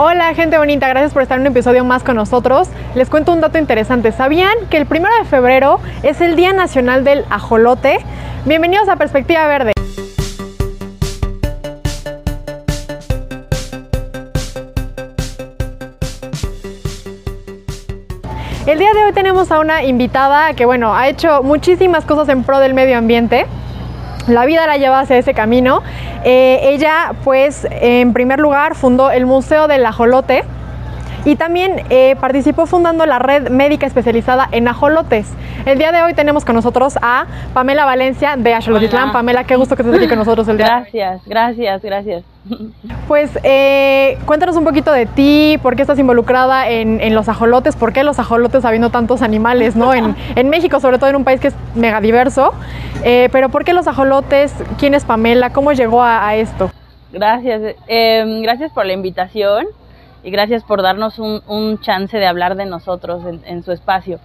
[0.00, 2.68] Hola gente bonita, gracias por estar en un episodio más con nosotros.
[2.94, 4.12] Les cuento un dato interesante.
[4.12, 7.98] ¿Sabían que el primero de febrero es el Día Nacional del Ajolote?
[8.44, 9.72] Bienvenidos a Perspectiva Verde.
[18.66, 22.44] El día de hoy tenemos a una invitada que, bueno, ha hecho muchísimas cosas en
[22.44, 23.46] pro del medio ambiente.
[24.28, 25.82] La vida la lleva hacia ese camino.
[26.24, 30.44] Eh, ella, pues, en primer lugar, fundó el Museo del Ajolote
[31.24, 35.28] y también eh, participó fundando la red médica especializada en ajolotes.
[35.66, 39.12] El día de hoy tenemos con nosotros a Pamela Valencia de Ajolotitlán.
[39.12, 42.24] Pamela, qué gusto que estés aquí con nosotros el día Gracias, gracias, gracias.
[43.06, 47.92] Pues eh, cuéntanos un poquito de ti, por qué estás involucrada en, los ajolotes, por
[47.92, 49.92] qué los ajolotes habiendo tantos animales, ¿no?
[49.92, 52.54] En, México, sobre todo en un país que es mega diverso.
[53.04, 54.54] Eh, pero ¿por qué los ajolotes?
[54.78, 55.52] ¿Quién es Pamela?
[55.52, 56.70] ¿Cómo llegó a, esto?
[57.12, 59.66] Gracias, em, gracias por la invitación
[60.22, 64.18] y gracias por darnos un, chance de hablar de nosotros en, su espacio.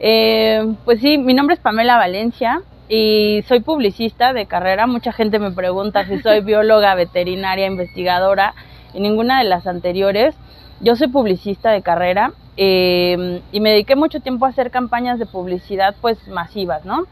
[0.00, 4.86] Eh, pues sí, mi nombre es Pamela Valencia y soy publicista de carrera.
[4.86, 8.54] Mucha gente me pregunta si soy bióloga, veterinaria, investigadora
[8.92, 10.34] y ninguna de las anteriores.
[10.80, 15.26] Yo soy publicista de carrera eh, y me dediqué mucho tiempo a hacer campañas de
[15.26, 17.06] publicidad pues masivas, ¿no?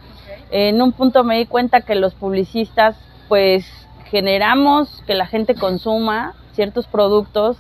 [0.50, 2.96] En un punto me di cuenta que los publicistas
[3.28, 3.66] pues
[4.10, 7.56] generamos que la gente consuma ciertos productos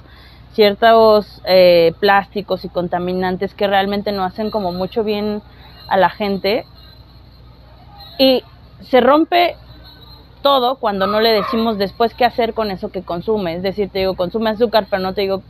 [0.52, 5.42] ciertos eh, plásticos y contaminantes que realmente no hacen como mucho bien
[5.88, 6.66] a la gente.
[8.18, 8.42] Y
[8.82, 9.56] se rompe
[10.42, 13.54] todo cuando no le decimos después qué hacer con eso que consume.
[13.54, 15.42] Es decir, te digo, consume azúcar, pero no te digo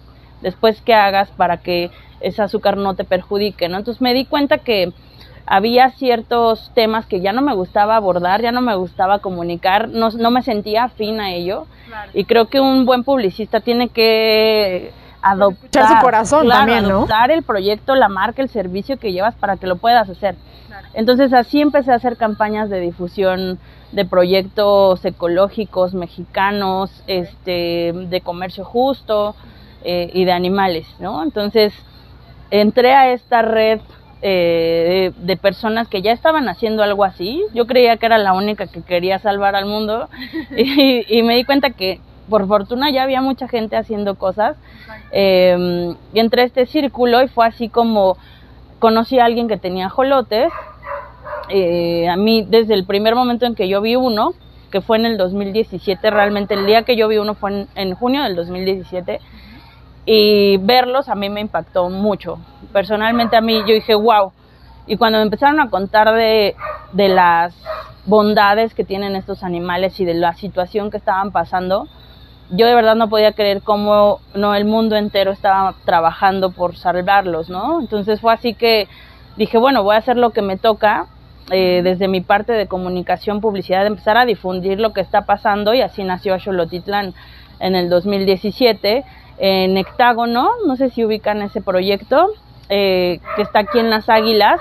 [0.43, 3.79] después qué hagas para que ese azúcar no te perjudique, ¿no?
[3.79, 4.93] Entonces me di cuenta que
[5.47, 10.11] había ciertos temas que ya no me gustaba abordar, ya no me gustaba comunicar, no,
[10.11, 11.67] no me sentía afín a ello.
[12.15, 16.97] Y creo que un buen publicista tiene que adoptar su corazón también, ¿no?
[16.99, 20.37] Adoptar el proyecto, la marca, el servicio que llevas para que lo puedas hacer.
[20.95, 23.59] Entonces así empecé a hacer campañas de difusión
[23.93, 29.35] de proyectos ecológicos mexicanos, este, de comercio justo
[29.85, 31.23] eh, y de animales, ¿no?
[31.23, 31.75] Entonces
[32.51, 33.81] entré a esta red
[34.25, 37.43] eh, de, personas que ya estaban haciendo algo así.
[37.55, 40.09] Yo creía que era la única que quería salvar al mundo
[40.57, 42.01] y, me di cuenta que
[42.31, 44.57] por fortuna ya había mucha gente haciendo cosas.
[45.11, 48.17] Eh, y entré a este círculo y fue así como
[48.79, 50.53] conocí a alguien que tenía jolotes.
[51.49, 54.35] Eh, a mí desde el primer momento en que yo vi uno,
[54.71, 57.95] que fue en el 2017, realmente el día que yo vi uno fue en, en
[57.95, 59.21] junio del 2017
[60.05, 62.39] y verlos a mí me impactó mucho.
[62.73, 64.33] Personalmente a mí yo dije, wow.
[64.87, 66.57] Y cuando me empezaron a contar de,
[66.93, 67.55] de las
[68.05, 71.87] bondades que tienen estos animales y de la situación que estaban pasando,
[72.51, 77.49] yo de verdad no podía creer cómo no el mundo entero estaba trabajando por salvarlos,
[77.49, 77.81] ¿no?
[77.81, 78.89] Entonces fue así que
[79.37, 81.07] dije, bueno, voy a hacer lo que me toca
[81.51, 85.81] eh, desde mi parte de comunicación, publicidad, empezar a difundir lo que está pasando y
[85.81, 87.15] así nació Axolotitlán
[87.61, 89.05] en el 2017
[89.39, 92.31] en Hectágono, no sé si ubican ese proyecto,
[92.69, 94.61] eh, que está aquí en Las Águilas,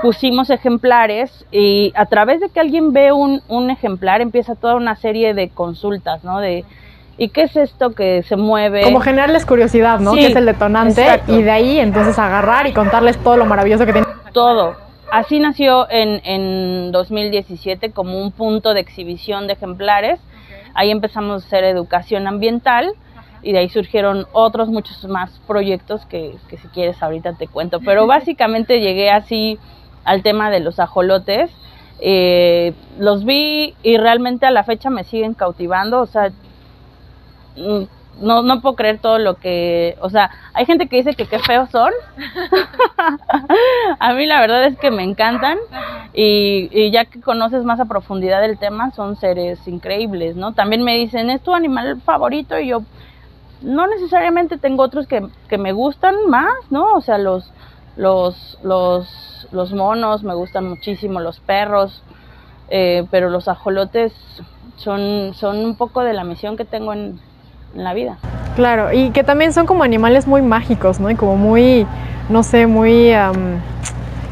[0.00, 4.96] pusimos ejemplares y a través de que alguien ve un, un ejemplar empieza toda una
[4.96, 6.40] serie de consultas, ¿no?
[6.40, 6.64] De,
[7.18, 8.82] ¿y qué es esto que se mueve?
[8.82, 10.14] Como generarles curiosidad, ¿no?
[10.14, 13.92] que es el detonante y de ahí entonces agarrar y contarles todo lo maravilloso que
[13.92, 14.06] tiene.
[14.32, 14.76] Todo.
[15.10, 20.20] Así nació en, en 2017 como un punto de exhibición de ejemplares.
[20.74, 22.94] Ahí empezamos a hacer educación ambiental
[23.42, 27.80] y de ahí surgieron otros muchos más proyectos que, que si quieres ahorita te cuento.
[27.80, 29.58] Pero básicamente llegué así
[30.04, 31.50] al tema de los ajolotes.
[32.00, 36.32] Eh, los vi y realmente a la fecha me siguen cautivando, o sea,
[37.56, 37.82] mm,
[38.20, 41.38] no, no puedo creer todo lo que, o sea, hay gente que dice que qué
[41.38, 41.92] feos son.
[44.00, 45.58] a mí la verdad es que me encantan
[46.12, 50.52] y, y, ya que conoces más a profundidad el tema, son seres increíbles, ¿no?
[50.52, 52.58] También me dicen, ¿es tu animal favorito?
[52.58, 52.82] Y yo,
[53.62, 56.94] no necesariamente tengo otros que, que, me gustan más, ¿no?
[56.94, 57.50] O sea, los,
[57.96, 62.02] los, los, los monos me gustan muchísimo, los perros,
[62.68, 64.12] eh, pero los ajolotes
[64.76, 67.20] son, son un poco de la misión que tengo en,
[67.74, 68.18] en, la vida.
[68.56, 71.10] Claro, y que también son como animales muy mágicos, ¿no?
[71.10, 71.86] Y como muy,
[72.28, 73.12] no sé, muy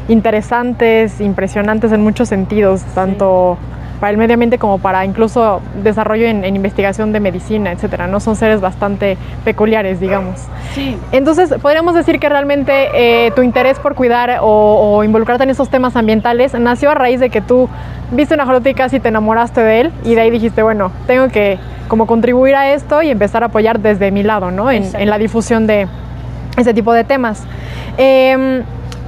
[0.07, 3.57] interesantes, impresionantes en muchos sentidos, tanto
[4.01, 8.19] para el medio ambiente como para incluso desarrollo en, investigación de medicina, etcétera, ¿no?
[8.19, 9.15] Son seres bastante
[9.45, 10.39] peculiares, digamos.
[10.73, 10.97] Sí.
[11.11, 15.95] Entonces, podríamos decir que realmente eh, tu interés por cuidar o, involucrarte en esos temas
[15.95, 17.69] ambientales nació a raíz de que tú
[18.11, 21.59] viste una ajolote y te enamoraste de él y de ahí dijiste, bueno, tengo que
[21.87, 24.71] como contribuir a esto y empezar a apoyar desde mi lado, ¿no?
[24.71, 25.87] En, en la difusión de
[26.57, 27.43] ese tipo de temas.
[27.99, 28.63] Eh,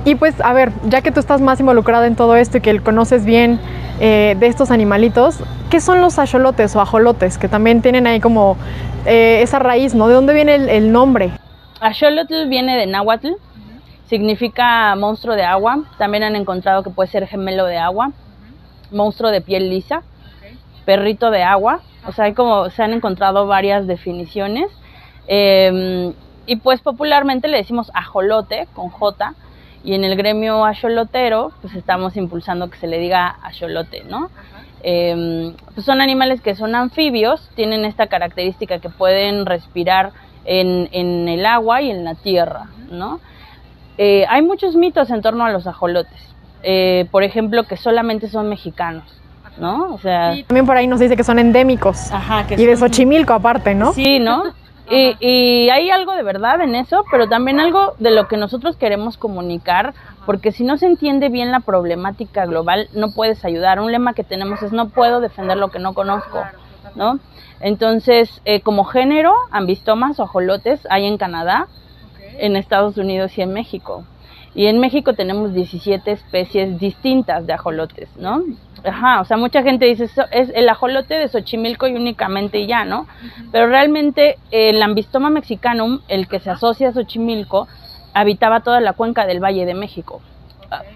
[0.06, 2.80] y pues, a ver, ya que tú estás más involucrada en todo esto y que
[2.82, 3.60] conoces bien
[4.06, 5.38] eh, de estos animalitos,
[5.70, 7.38] ¿qué son los axolotes o ajolotes?
[7.38, 8.58] Que también tienen ahí como
[9.06, 10.10] eh, esa raíz, ¿no?
[10.10, 11.32] ¿De dónde viene el, nombre?
[11.80, 13.30] Axolotl viene de náhuatl,
[14.10, 15.86] significa monstruo de agua.
[15.98, 18.12] También han encontrado que puede ser gemelo de agua,
[18.92, 20.04] monstruo de piel lisa,
[20.84, 21.80] perrito de agua.
[22.06, 24.70] O sea, hay como se han encontrado varias definiciones.
[25.28, 26.12] Em,
[26.46, 29.34] y pues popularmente le decimos ajolote con J
[29.84, 34.30] y en el gremio axolotero, pues estamos impulsando que se le diga axolote, ¿no?
[34.82, 40.12] Em, pues son animales que son anfibios, tienen esta característica que pueden respirar
[40.46, 43.20] en, en el agua y en la tierra, ¿no?
[43.98, 46.20] Eh, hay muchos mitos en torno a los ajolotes.
[46.64, 49.04] Eh, por ejemplo, que solamente son mexicanos,
[49.58, 49.94] ¿no?
[49.94, 50.34] O sea...
[50.48, 52.12] también por ahí nos dice que son endémicos.
[52.12, 53.94] Ajá, que y de Xochimilco aparte, ¿no?
[53.94, 54.44] Sí, ¿no?
[54.90, 59.18] Y, hay algo de verdad en eso, pero también algo de lo que nosotros queremos
[59.18, 59.94] comunicar,
[60.26, 63.80] porque si no se entiende bien la problemática global, no puedes ayudar.
[63.80, 66.44] Un lema que tenemos es no puedo defender lo que no conozco,
[66.96, 67.20] ¿no?
[67.60, 71.68] Entonces, eh, como género, ambistomas o ajolotes hay en Canadá,
[72.38, 74.04] en Estados Unidos y en México.
[74.56, 78.44] Y en México tenemos 17 especies distintas de ajolotes, ¿no?
[78.84, 83.08] Ajá, o sea, mucha gente dice, es el ajolote de Xochimilco y únicamente ya, ¿no?
[83.52, 87.68] Pero realmente el ambistoma mexicanum, el que se asocia a Xochimilco,
[88.14, 90.22] habitaba toda la cuenca del Valle de México.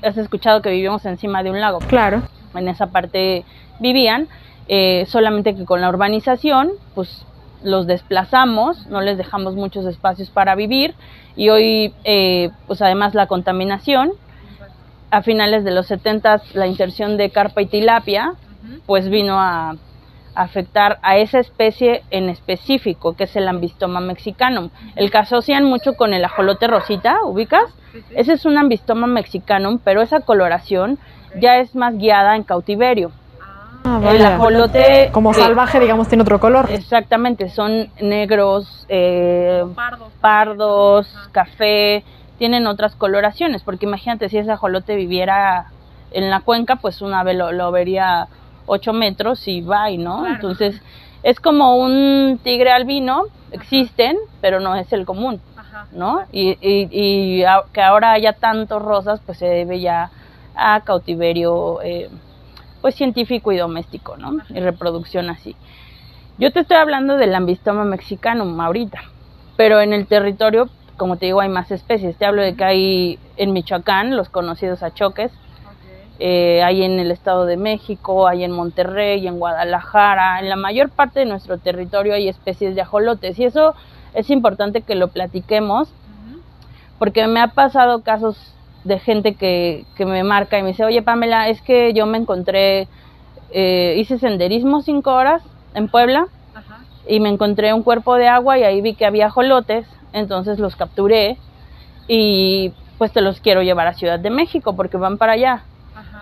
[0.03, 1.79] Has escuchado que vivimos encima de un lago.
[1.79, 2.23] Claro.
[2.53, 3.45] En esa parte
[3.79, 4.27] vivían,
[4.67, 7.25] eh, solamente que con la urbanización, pues
[7.63, 10.93] los desplazamos, no les dejamos muchos espacios para vivir
[11.35, 14.11] y hoy, eh, pues además la contaminación,
[15.09, 18.33] a finales de los 70 la inserción de carpa y tilapia,
[18.85, 19.75] pues vino a,
[20.37, 24.69] afectar a esa especie en específico, que es el ambistoma mexicanum.
[24.95, 27.65] El que asocian mucho con el ajolote rosita, ¿ubicas?
[28.11, 30.99] Ese es un ambistoma mexicanum, pero esa coloración
[31.39, 33.11] ya es más guiada en cautiverio.
[33.87, 36.69] Ah, el ajolote como salvaje, digamos, tiene otro color.
[36.69, 42.03] Exactamente, son negros, eh, pardos, pardos café,
[42.37, 45.67] tienen otras coloraciones, porque imagínate si ese ajolote viviera
[46.11, 48.27] en la cuenca, pues una ave lo, vería
[48.65, 50.27] 8 metros y va, ¿no?
[50.27, 50.81] Entonces,
[51.23, 55.39] es como un tigre albino, existen, pero no es el común,
[55.93, 56.23] ¿no?
[56.31, 60.11] Y, y, que ahora haya tantos rosas, pues se debe ya
[60.55, 62.09] a cautiverio, eh,
[62.81, 64.37] pues científico y doméstico, ¿no?
[64.49, 65.55] Y reproducción así.
[66.37, 69.01] Yo te estoy hablando del ambistoma mexicano ahorita,
[69.55, 72.17] pero en el territorio como te digo, hay más especies.
[72.17, 75.31] Te hablo de que hay en Michoacán los conocidos achoques,
[76.19, 80.89] eh, hay en el Estado de México, hay en Monterrey, en Guadalajara, en la mayor
[80.89, 83.75] parte de nuestro territorio hay especies de ajolotes y eso
[84.15, 85.89] es importante que lo platiquemos
[86.97, 88.55] porque me ha pasado casos
[88.87, 92.17] de gente que, que me marca y me dice, oye Pamela, es que yo me
[92.17, 92.87] encontré,
[93.51, 95.43] eh, hice senderismo cinco horas
[95.73, 96.27] en Puebla
[97.07, 100.75] y me encontré un cuerpo de agua y ahí vi que había ajolotes entonces los
[100.75, 101.37] capturé
[102.07, 105.63] y pues te los quiero llevar a Ciudad de México porque van para allá.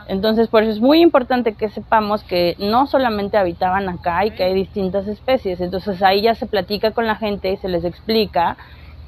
[0.08, 4.44] Entonces, por eso es muy importante que sepamos que no solamente habitaban acá y que
[4.44, 5.60] hay distintas especies.
[5.62, 8.56] Entonces, ahí ya se platica con la gente y se les explica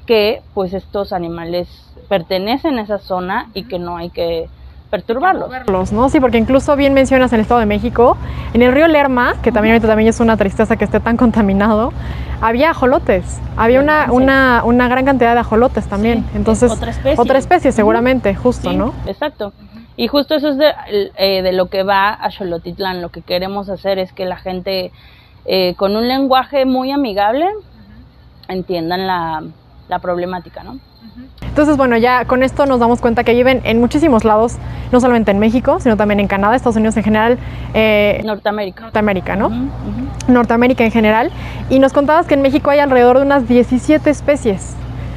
[0.08, 1.68] que pues estos animales
[2.08, 4.48] pertenecen a esa zona y que no hay que
[4.88, 5.92] perturbarlos.
[5.92, 6.08] ¿no?
[6.08, 8.16] Sí, porque incluso bien mencionas en el Estado de México,
[8.54, 11.92] en el río Lerma, que también ahorita también es una tristeza que esté tan contaminado,
[12.40, 16.24] había ajolotes, había una, una, una gran cantidad de ajolotes también.
[16.34, 17.20] Entonces, otra especie.
[17.20, 18.94] Otra especie seguramente, justo, ¿no?
[19.06, 19.52] Exacto.
[19.98, 20.72] Y justo eso es de,
[21.18, 23.02] eh, de, lo que va a Xolotitlán.
[23.02, 24.90] Lo que queremos hacer es que la gente,
[25.44, 27.46] eh, con un lenguaje muy amigable,
[28.48, 29.42] entiendan la,
[29.88, 30.78] la problemática, ¿no?
[31.42, 34.56] Entonces, bueno, ya con esto nos damos cuenta que viven en muchísimos lados,
[34.92, 37.38] no solamente en México, sino también en Canadá, Estados Unidos en general.
[37.74, 38.82] Eh, Norteamérica.
[38.82, 39.50] Norteamérica, ¿no?
[40.28, 41.32] Norteamérica en general.
[41.68, 44.74] Y nos contabas que en México hay alrededor de unas 17 especies.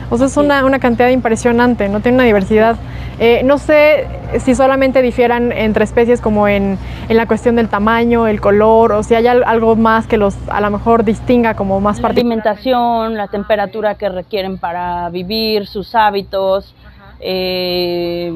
[0.10, 2.00] O sea, es una, una cantidad impresionante, ¿no?
[2.00, 2.76] Tiene una diversidad
[3.20, 4.08] eh, no sé
[4.40, 6.78] si solamente difieran entre especies como en,
[7.10, 10.72] la cuestión del tamaño, el color, o si hay algo más que los a lo
[10.72, 16.74] mejor distinga como más La alimentación, la temperatura que requieren para vivir, sus hábitos,
[17.20, 18.32] eh,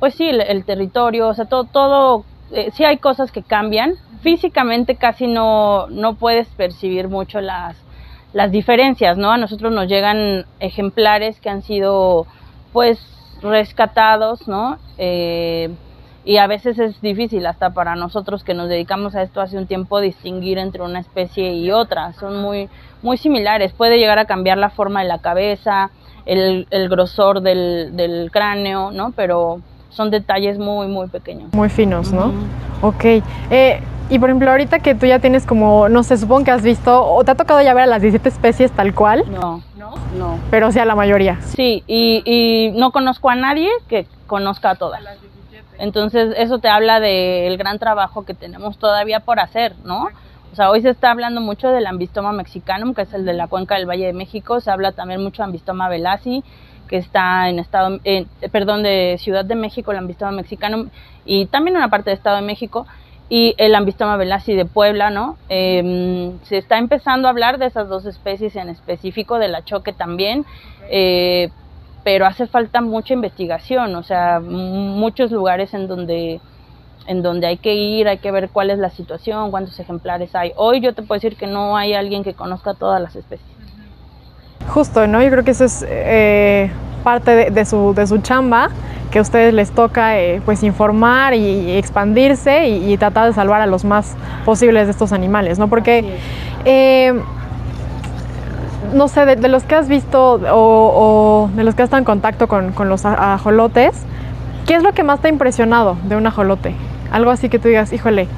[0.00, 3.94] pues sí, el, territorio, o sea, todo, todo eh, sí hay cosas que cambian.
[4.20, 7.76] Físicamente casi no, no puedes percibir mucho las,
[8.32, 9.30] las diferencias, ¿no?
[9.30, 12.26] A nosotros nos llegan ejemplares que han sido,
[12.72, 12.98] pues,
[13.42, 14.78] rescatados, ¿no?
[14.98, 15.70] Eh,
[16.24, 19.66] y a veces es difícil hasta para nosotros que nos dedicamos a esto hace un
[19.66, 22.12] tiempo distinguir entre una especie y otra.
[22.12, 22.68] Son muy,
[23.02, 23.72] muy similares.
[23.72, 25.90] Puede llegar a cambiar la forma de la cabeza,
[26.24, 29.12] el, el grosor del, del cráneo, ¿no?
[29.16, 29.60] Pero
[29.92, 31.52] son detalles muy, muy pequeños.
[31.52, 32.32] Muy finos, ¿no?
[32.80, 33.04] Ok.
[33.50, 33.80] Eh,
[34.10, 37.04] y por ejemplo, ahorita que tú ya tienes como, no sé, supongo que has visto,
[37.06, 39.24] o te ha tocado ya ver a las 17 especies tal cual.
[39.30, 40.38] No, no, no.
[40.50, 41.40] Pero sí a la mayoría.
[41.40, 45.00] Sí, y, y no conozco a nadie que conozca a todas.
[45.78, 50.08] Entonces, eso te habla del gran trabajo que tenemos todavía por hacer, ¿no?
[50.52, 53.46] O sea, hoy se está hablando mucho del ambistoma mexicanum, que es el de la
[53.46, 54.60] cuenca del Valle de México.
[54.60, 56.44] Se habla también mucho de ambistoma velasi,
[56.88, 60.88] que está en estado, eh, perdón, de Ciudad de México, el ambistoma mexicanum,
[61.24, 62.86] y también una parte de Estado de México,
[63.28, 65.36] y el ambistoma velasi de Puebla, ¿no?
[65.48, 69.92] Eh, se está empezando a hablar de esas dos especies en específico, de la choque
[69.92, 70.44] también,
[70.90, 71.48] eh,
[72.04, 76.40] pero hace falta mucha investigación, o sea, muchos lugares en donde
[77.06, 80.52] en donde hay que ir, hay que ver cuál es la situación, cuántos ejemplares hay.
[80.56, 83.51] Hoy yo te puedo decir que no hay alguien que conozca todas las especies.
[84.68, 85.22] Justo, ¿no?
[85.22, 86.70] Yo creo que eso es eh,
[87.02, 88.70] parte de, de, su, de su chamba,
[89.10, 93.60] que a ustedes les toca eh, pues informar y, expandirse y, y, tratar de salvar
[93.60, 95.68] a los más posibles de estos animales, ¿no?
[95.68, 96.16] Porque,
[96.64, 97.12] eh,
[98.94, 101.98] no sé, de, de, los que has visto o, o, de los que has estado
[101.98, 104.02] en contacto con, con los ajolotes,
[104.66, 106.74] ¿qué es lo que más te ha impresionado de un ajolote?
[107.10, 108.28] Algo así que tú digas, híjole,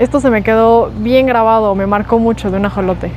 [0.00, 3.12] esto se me quedó bien grabado, me marcó mucho de un ajolote.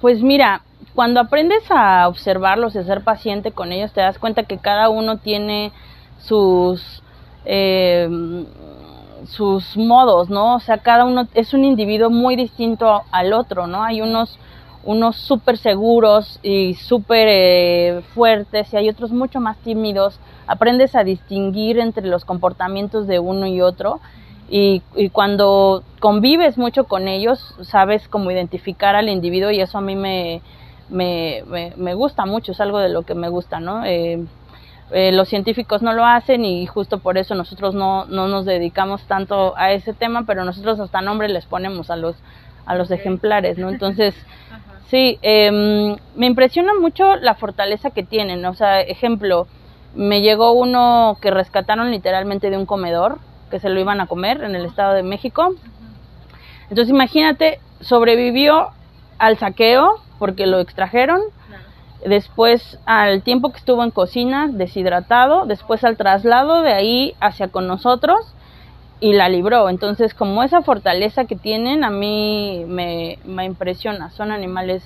[0.00, 0.62] Pues mira,
[0.98, 4.88] cuando aprendes a observarlos y a ser paciente con ellos, te das cuenta que cada
[4.88, 5.70] uno tiene
[6.18, 7.04] sus,
[7.44, 8.08] eh,
[9.28, 10.56] sus modos, ¿no?
[10.56, 13.84] O sea, cada uno es un individuo muy distinto al otro, ¿no?
[13.84, 14.40] Hay unos
[14.82, 20.18] unos súper seguros y súper eh, fuertes y hay otros mucho más tímidos.
[20.48, 24.00] Aprendes a distinguir entre los comportamientos de uno y otro
[24.50, 29.82] y, y, cuando convives mucho con ellos sabes cómo identificar al individuo y eso a
[29.82, 30.42] mí me,
[30.88, 33.84] me, me, me gusta mucho, es algo de lo que me gusta, ¿no?
[33.84, 34.24] Eh,
[34.90, 39.02] eh, los científicos no lo hacen y justo por eso nosotros no, no nos dedicamos
[39.02, 42.16] tanto a ese tema, pero nosotros hasta nombre les ponemos a los,
[42.64, 43.68] a los ejemplares, ¿no?
[43.68, 44.14] Entonces,
[44.88, 49.46] sí, eh, me impresiona mucho la fortaleza que tienen, o sea, ejemplo,
[49.94, 53.18] me llegó uno que rescataron literalmente de un comedor,
[53.50, 55.54] que se lo iban a comer en el Estado de México.
[56.70, 58.68] Entonces imagínate, sobrevivió
[59.18, 61.20] al saqueo porque lo extrajeron,
[62.04, 67.66] después al tiempo que estuvo en cocina, deshidratado, después al traslado de ahí hacia con
[67.66, 68.34] nosotros
[69.00, 69.68] y la libró.
[69.68, 74.82] Entonces como esa fortaleza que tienen a mí me, me impresiona, son animales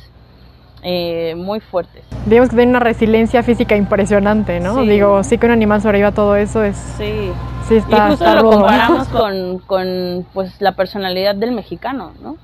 [0.82, 2.02] eh, muy fuertes.
[2.26, 4.80] Digamos que tienen una resiliencia física impresionante, ¿no?
[4.80, 4.88] Sí.
[4.88, 6.76] Digo, sí que un animal sobreviva a todo eso es...
[6.76, 7.30] Sí.
[7.68, 8.60] sí está, y justo está lo rudo.
[8.60, 12.36] comparamos con, con pues, la personalidad del mexicano, ¿no?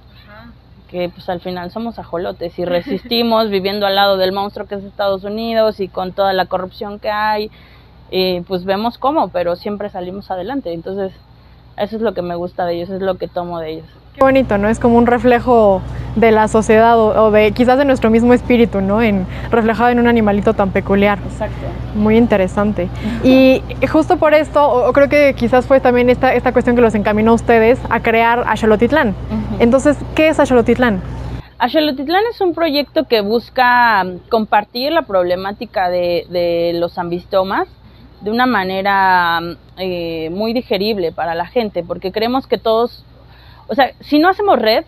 [0.88, 4.84] Que pues al final somos ajolotes y resistimos viviendo al lado del monstruo que es
[4.84, 7.50] Estados Unidos y con toda la corrupción que hay,
[8.10, 10.72] y pues vemos cómo, pero siempre salimos adelante.
[10.72, 11.12] Entonces,
[11.76, 13.88] eso es lo que me gusta de ellos, es lo que tomo de ellos.
[14.18, 14.68] Qué bonito, ¿no?
[14.68, 15.80] Es como un reflejo
[16.16, 19.00] de la sociedad o, o de quizás de nuestro mismo espíritu, ¿no?
[19.00, 21.20] En, reflejado en un animalito tan peculiar.
[21.24, 21.54] Exacto.
[21.94, 22.88] Muy interesante.
[23.22, 26.96] Y justo por esto, o, creo que quizás fue también esta, esta cuestión que los
[26.96, 29.10] encaminó a ustedes a crear Axolotitlán.
[29.10, 29.56] Uh -huh.
[29.60, 31.00] Entonces, ¿qué es Axolotitlán?
[31.60, 37.68] Axolotitlán es un proyecto que busca compartir la problemática de, de los ambistomas
[38.20, 39.40] de una manera
[39.76, 43.04] eh, muy digerible para la gente, porque creemos que todos,
[43.68, 44.84] o sea, si no hacemos red,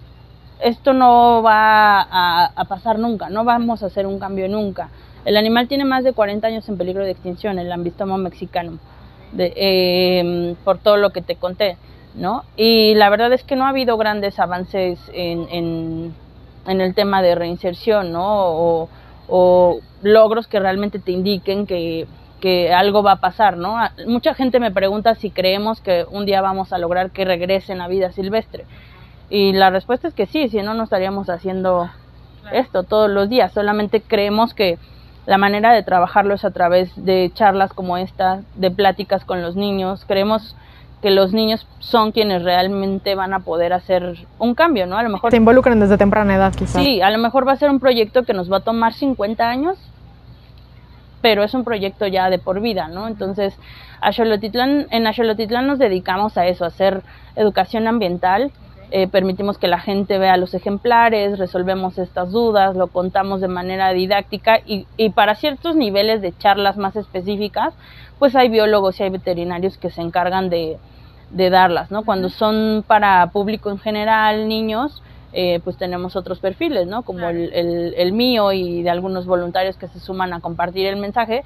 [0.61, 4.91] esto no va a, pasar nunca, no vamos a hacer un cambio nunca.
[5.25, 8.79] El animal tiene más de 40 años en peligro de extinción, el ambistoma mexicano,
[9.33, 11.77] de, eh, por todo lo que te conté,
[12.15, 12.45] ¿no?
[12.57, 16.15] Y la verdad es que no ha habido grandes avances en,
[16.67, 18.89] en, el tema de reinserción, ¿no?
[19.29, 22.07] O logros que realmente te indiquen que
[22.41, 23.77] que algo va a pasar, ¿no?
[24.07, 27.89] Mucha gente me pregunta si creemos que un día vamos a lograr que regresen a
[27.89, 28.65] vida silvestre.
[29.29, 31.89] Y la respuesta es que sí, si no, no estaríamos haciendo
[32.53, 33.53] esto todos los días.
[33.53, 34.79] Solamente creemos que
[35.27, 39.55] la manera de trabajarlo es a través de charlas como esta, de pláticas con los
[39.55, 40.05] niños.
[40.07, 40.57] Creemos
[41.03, 44.99] que los niños son quienes realmente van a poder hacer un cambio, ¿no?
[44.99, 45.31] A lo mejor...
[45.31, 46.83] Se involucran desde temprana edad, quizás.
[46.83, 49.49] Sí, a lo mejor va a ser un proyecto que nos va a tomar 50
[49.49, 49.79] años,
[51.21, 53.07] pero es un proyecto ya de por vida, ¿no?
[53.09, 53.57] Entonces,
[54.01, 57.03] a en Axolotitlán nos dedicamos a eso, a hacer
[57.37, 58.51] educación ambiental,
[58.93, 63.93] eh, permitimos que la gente vea los ejemplares, resolvemos estas dudas, lo contamos de manera
[63.93, 67.73] didáctica y, y, para ciertos niveles de charlas más específicas,
[68.19, 70.79] pues hay biólogos y hay veterinarios que se encargan de,
[71.31, 72.05] de darlas, ¿no?
[72.05, 77.03] Cuando son para público en general, niños, eh, pues tenemos otros perfiles, ¿no?
[77.03, 80.97] Como el, el, el, mío y de algunos voluntarios que se suman a compartir el
[80.97, 81.45] mensaje.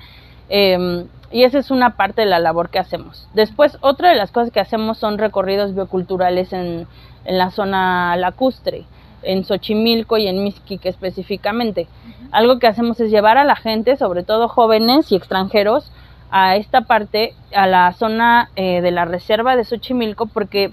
[0.48, 3.28] Eh, y esa es una parte de la labor que hacemos.
[3.34, 6.86] Después, otra de las cosas que hacemos son recorridos bioculturales en,
[7.24, 8.84] en la zona lacustre,
[9.22, 11.88] en Xochimilco y en Mixquic específicamente.
[12.30, 15.90] Algo que hacemos es llevar a la gente, sobre todo jóvenes y extranjeros,
[16.30, 20.72] a esta parte, a la zona eh, de la reserva de Xochimilco, porque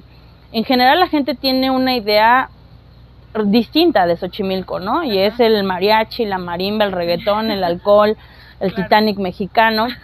[0.52, 2.50] en general la gente tiene una idea
[3.46, 5.04] distinta de Xochimilco, ¿no?
[5.04, 8.18] Y es el mariachi, la marimba, el reggaetón, el alcohol,
[8.60, 9.88] el Titanic mexicano.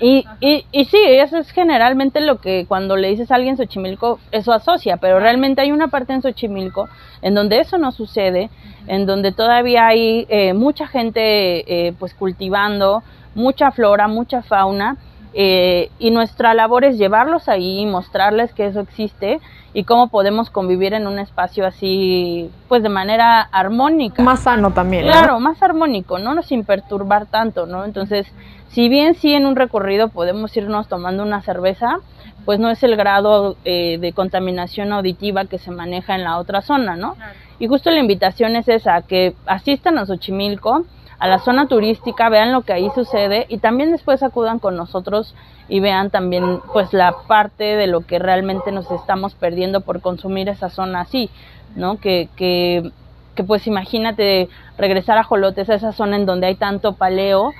[0.00, 4.20] Y, y, y, sí, eso es generalmente lo que cuando le dices a alguien Xochimilco,
[4.30, 6.88] eso asocia, pero realmente hay una parte en Xochimilco
[7.20, 8.48] en donde eso no sucede,
[8.86, 13.02] en donde todavía hay eh, mucha gente eh, pues cultivando,
[13.34, 14.98] mucha flora, mucha fauna,
[15.34, 19.40] eh, y nuestra labor es llevarlos ahí y mostrarles que eso existe
[19.74, 24.22] y cómo podemos convivir en un espacio así, pues de manera armónica.
[24.22, 25.04] Más sano también.
[25.04, 26.42] Claro, más armónico, ¿no?
[26.42, 27.84] Sin perturbar tanto, ¿no?
[27.84, 28.26] Entonces,
[28.70, 31.98] si bien sí en un recorrido podemos irnos tomando una cerveza,
[32.44, 36.62] pues no es el grado eh, de contaminación auditiva que se maneja en la otra
[36.62, 37.16] zona, ¿no?
[37.58, 40.84] Y justo la invitación es esa, que asistan a Xochimilco,
[41.18, 45.34] a la zona turística, vean lo que ahí sucede y también después acudan con nosotros
[45.68, 50.48] y vean también pues la parte de lo que realmente nos estamos perdiendo por consumir
[50.48, 51.30] esa zona así,
[51.74, 51.98] ¿no?
[51.98, 52.92] Que, que,
[53.34, 54.48] que pues imagínate
[54.78, 57.52] regresar a Jolotes, a esa zona en donde hay tanto paleo,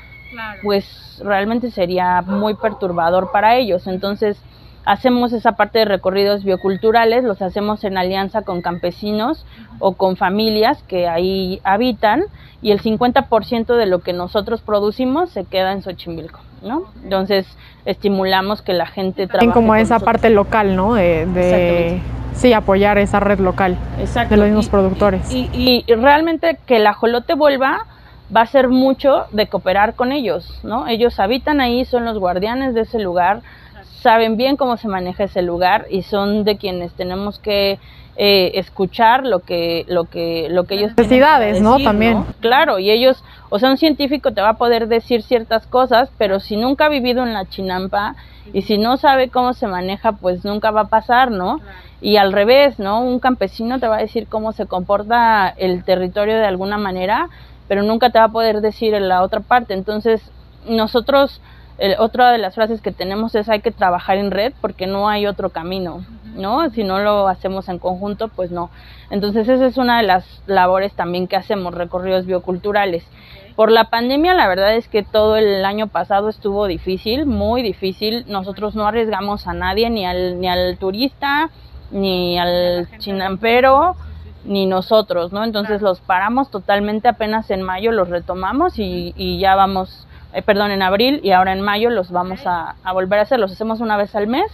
[0.62, 3.87] pues realmente sería muy perturbador para ellos.
[3.87, 4.38] Entonces,
[4.88, 9.45] hacemos esa parte de recorridos bioculturales, los hacemos en alianza con campesinos
[9.80, 12.25] o con familias que ahí habitan
[12.62, 16.85] y el 50% de lo que nosotros producimos se queda en Xochimilco, ¿no?
[17.04, 17.47] Entonces,
[17.85, 20.95] estimulamos que la gente trabaje como esa parte local, ¿no?
[20.95, 22.00] De,
[22.33, 25.30] sí, apoyar esa red local de los mismos productores.
[25.30, 27.85] Y, y, realmente que el ajolote vuelva
[28.35, 30.87] va a ser mucho de cooperar con ellos, ¿no?
[30.87, 33.43] Ellos habitan ahí, son los guardianes de ese lugar,
[34.00, 37.78] saben bien cómo se maneja ese lugar y son de quienes tenemos que
[38.17, 42.25] eh, escuchar lo que lo que lo que ellos necesidades no también.
[42.41, 46.41] Claro y ellos o sea un científico te va a poder decir ciertas cosas pero
[46.41, 48.17] si nunca ha vivido en la chinampa
[48.52, 51.61] y si no sabe cómo se maneja pues nunca va a pasar no
[52.00, 56.37] y al revés no un campesino te va a decir cómo se comporta el territorio
[56.37, 57.28] de alguna manera
[57.69, 59.75] pero nunca te va a poder decir en la otra parte.
[59.75, 60.23] Entonces
[60.67, 61.41] nosotros
[61.99, 65.26] otra de las frases que tenemos es hay que trabajar en red porque no hay
[65.26, 66.69] otro camino, ¿no?
[66.71, 68.71] Si no lo hacemos en conjunto, pues no.
[69.10, 73.04] Entonces esa es una de las labores también que hacemos, recorridos bioculturales.
[73.54, 78.25] Por la pandemia, la verdad es que todo el año pasado estuvo difícil, muy difícil.
[78.28, 81.50] Nosotros no arriesgamos a nadie, ni al, ni al turista,
[81.93, 83.97] ni al chinampero,
[84.45, 85.45] ni nosotros, ¿no?
[85.45, 90.71] Entonces los paramos totalmente apenas en mayo, los retomamos y, y ya vamos eh, perdón,
[90.71, 93.41] en abril y ahora en mayo los vamos a, volver a hacer.
[93.41, 94.50] Los hacemos una vez al mes.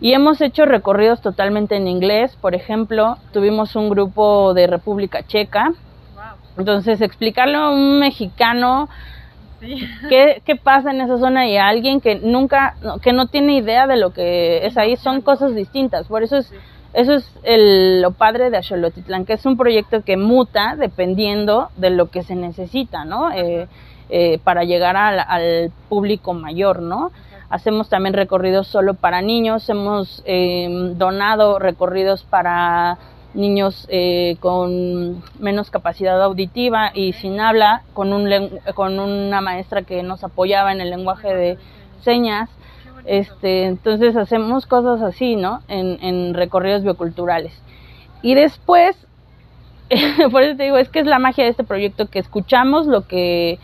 [0.00, 2.36] Y hemos hecho recorridos totalmente en inglés.
[2.40, 5.72] Por ejemplo, tuvimos un grupo de República Checa.
[6.56, 8.88] Entonces, explicarle a un mexicano
[10.08, 13.86] qué, qué, pasa en esa zona y a alguien que nunca, que no tiene idea
[13.86, 16.06] de lo que es ahí, son cosas distintas.
[16.08, 16.52] Por eso es,
[16.92, 21.90] eso es el, lo padre de Axolotitlán, que es un proyecto que muta dependiendo de
[21.90, 23.30] lo que se necesita, ¿no?
[23.32, 23.66] Eh,
[24.10, 27.10] eh, para llegar al, público mayor, ¿no?
[27.50, 32.98] Hacemos también recorridos solo para niños, hemos em, donado recorridos para
[33.34, 38.28] niños eh, con menos capacidad auditiva y sin habla, con, un
[38.74, 41.58] con una maestra que nos apoyaba en el lenguaje de
[42.02, 42.50] señas.
[43.04, 45.60] Este, entonces hacemos cosas así, ¿no?
[45.68, 47.52] En, en recorridos bioculturales.
[48.22, 48.96] Y después,
[50.30, 53.06] por eso te digo, es que es la magia de este proyecto, que escuchamos lo
[53.06, 53.58] que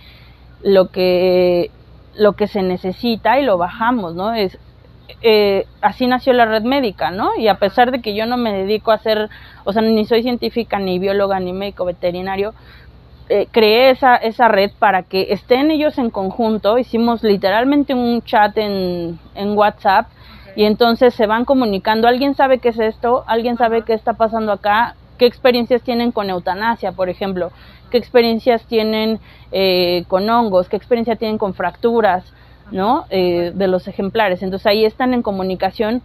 [0.64, 1.70] lo que,
[2.16, 4.34] lo que se necesita y lo bajamos, ¿no?
[4.34, 4.58] Es,
[5.20, 7.36] eh, así nació la red médica, ¿no?
[7.36, 9.28] Y a pesar de que yo no me dedico a hacer,
[9.64, 12.54] o sea, ni soy científica, ni bióloga, ni médico veterinario,
[13.28, 16.78] eh, creé esa, esa red para que estén ellos en conjunto.
[16.78, 20.08] Hicimos literalmente un chat en, en WhatsApp
[20.56, 22.08] y entonces se van comunicando.
[22.08, 23.24] ¿Alguien sabe qué es esto?
[23.26, 24.94] ¿Alguien sabe qué está pasando acá?
[25.18, 27.50] ¿Qué experiencias tienen con eutanasia, por ejemplo?
[27.94, 29.20] Qué experiencias tienen
[29.52, 32.24] eh, con hongos, qué experiencia tienen con fracturas,
[32.72, 33.04] ¿no?
[33.08, 34.42] Eh, de los ejemplares.
[34.42, 36.02] Entonces ahí están en comunicación.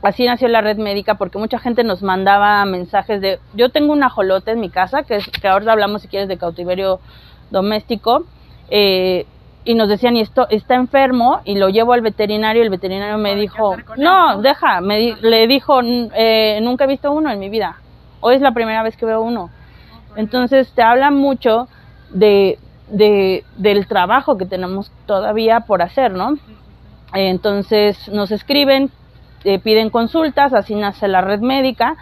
[0.00, 4.02] Así nació la red médica porque mucha gente nos mandaba mensajes de, yo tengo un
[4.02, 6.98] ajolote en mi casa, que, es, que ahora hablamos si quieres de cautiverio
[7.50, 8.24] doméstico,
[8.70, 9.26] eh,
[9.66, 13.18] y nos decían, y esto está enfermo, y lo llevo al veterinario, y el veterinario
[13.18, 17.76] me dijo, no, deja, me le dijo, eh, nunca he visto uno en mi vida,
[18.20, 19.50] hoy es la primera vez que veo uno.
[20.16, 21.68] Entonces te habla mucho
[22.10, 22.58] de,
[22.90, 26.38] de, del trabajo que tenemos todavía por hacer, ¿no?
[27.14, 28.90] Entonces nos escriben,
[29.44, 31.96] eh, piden consultas, así nace la red médica.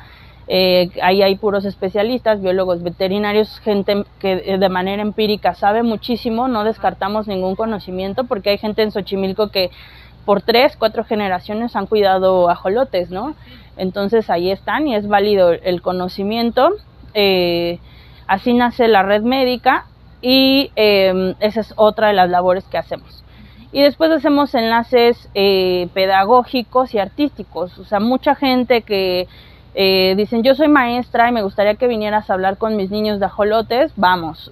[0.48, 6.46] Eh, ahí hay puros especialistas, biólogos veterinarios, gente que eh, de manera empírica sabe muchísimo,
[6.46, 9.70] no descartamos ningún conocimiento porque hay gente en Xochimilco que
[10.24, 13.34] por tres, cuatro generaciones han cuidado ajolotes, ¿no?
[13.76, 16.70] Entonces ahí están y es válido el conocimiento.
[18.26, 19.86] Así nace la red médica
[20.22, 23.22] y em, esa es otra de las labores que hacemos.
[23.72, 29.28] Y después hacemos enlaces eh, pedagógicos y artísticos, o sea, mucha gente que
[29.74, 33.20] eh, dicen, yo soy maestra y me gustaría que vinieras a hablar con mis niños
[33.20, 34.50] de ajolotes, vamos.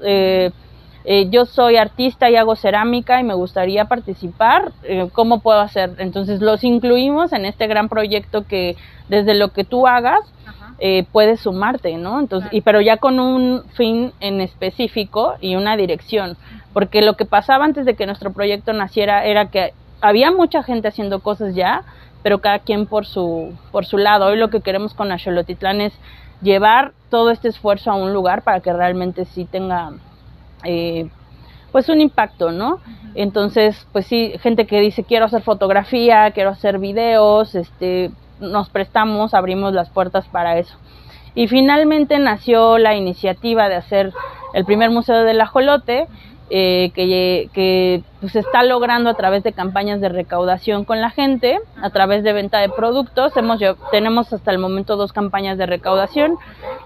[1.04, 4.72] Eh, yo soy artista y hago cerámica y me gustaría participar,
[5.12, 5.94] ¿cómo puedo hacer?
[5.98, 8.76] Entonces los incluimos en este gran proyecto que
[9.08, 10.20] desde lo que tú hagas,
[10.78, 12.18] eh, puedes sumarte, ¿no?
[12.18, 16.36] Entonces, y, pero ya con un fin en específico y una dirección,
[16.72, 20.88] porque lo que pasaba antes de que nuestro proyecto naciera era que había mucha gente
[20.88, 21.84] haciendo cosas ya,
[22.24, 24.26] pero cada quien por su, por su lado.
[24.26, 25.92] Hoy lo que queremos con Axolotitlán es
[26.42, 29.92] llevar todo este esfuerzo a un lugar para que realmente sí tenga
[30.64, 31.08] eh,
[31.72, 32.78] pues un impacto, ¿no?
[33.14, 39.34] Entonces, pues sí, gente que dice quiero hacer fotografía, quiero hacer videos, este, nos prestamos,
[39.34, 40.76] abrimos las puertas para eso.
[41.34, 44.12] Y finalmente nació la iniciativa de hacer
[44.54, 46.06] el primer museo del ajolote,
[46.50, 51.10] eh, que, que pues, se está logrando a través de campañas de recaudación con la
[51.10, 53.36] gente, a través de venta de productos.
[53.36, 56.36] Hemos, tenemos hasta el momento dos campañas de recaudación.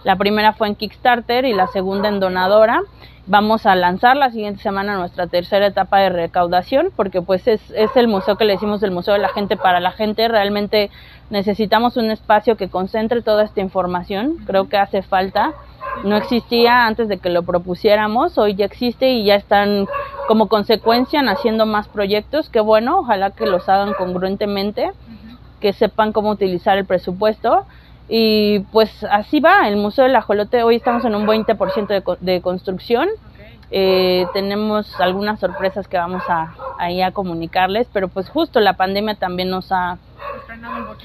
[0.04, 2.82] La primera fue en Kickstarter y la segunda en Donadora.
[3.30, 7.94] Vamos a lanzar la siguiente semana nuestra tercera etapa de recaudación, porque pues es, es
[7.94, 10.28] el museo que le decimos el Museo de la Gente para la gente.
[10.28, 10.90] Realmente
[11.28, 14.38] necesitamos un espacio que concentre toda esta información.
[14.46, 15.52] Creo que hace falta.
[16.04, 19.86] No existía antes de que lo propusiéramos, hoy ya existe y ya están
[20.26, 22.48] como consecuencia naciendo más proyectos.
[22.48, 24.92] Qué bueno, ojalá que los hagan congruentemente,
[25.60, 27.66] que sepan cómo utilizar el presupuesto
[28.08, 32.40] y pues así va, el Museo del Ajolote, hoy estamos en un 20% de, de
[32.40, 33.08] construcción.
[33.70, 39.16] Eh, tenemos algunas sorpresas que vamos a, ahí a comunicarles, pero pues justo la pandemia
[39.16, 39.98] también nos ha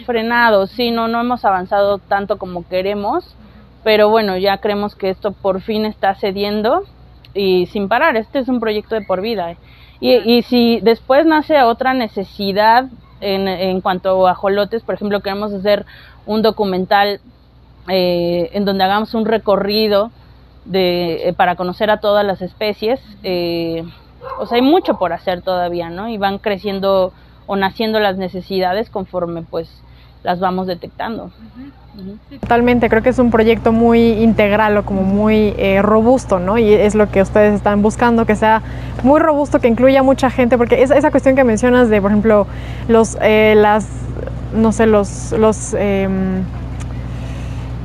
[0.05, 3.35] frenado, sí, no, no hemos avanzado tanto como queremos,
[3.83, 6.83] pero bueno, ya creemos que esto por fin está cediendo
[7.33, 9.57] y sin parar, este es un proyecto de por vida.
[9.99, 12.85] Y, y si después nace otra necesidad
[13.19, 15.85] en, en cuanto a ajolotes, por ejemplo, queremos hacer
[16.25, 17.19] un documental
[17.89, 20.11] eh, en donde hagamos un recorrido
[20.65, 23.01] de, eh, para conocer a todas las especies.
[23.23, 23.83] Eh,
[24.39, 26.07] o sea, hay mucho por hacer todavía, ¿no?
[26.07, 27.11] Y van creciendo
[27.45, 29.81] o naciendo las necesidades conforme pues
[30.23, 31.31] las vamos detectando.
[32.39, 36.57] Totalmente, creo que es un proyecto muy integral o como muy robusto, ¿no?
[36.57, 38.63] Y es lo que ustedes están buscando, que sea
[39.03, 42.47] muy robusto, que incluya mucha gente, porque esa, esa cuestión que mencionas de, por ejemplo,
[42.87, 43.85] los, las
[44.55, 46.43] no sé, los, los em,